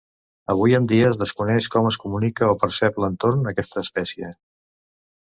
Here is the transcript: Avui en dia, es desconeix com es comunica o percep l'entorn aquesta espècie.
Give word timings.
Avui 0.51 0.71
en 0.77 0.85
dia, 0.91 1.09
es 1.15 1.19
desconeix 1.23 1.67
com 1.75 1.89
es 1.89 1.99
comunica 2.05 2.49
o 2.53 2.55
percep 2.63 2.97
l'entorn 3.05 3.53
aquesta 3.53 3.81
espècie. 3.85 4.31